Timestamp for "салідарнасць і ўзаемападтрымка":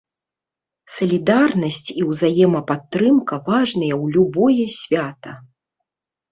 0.93-3.35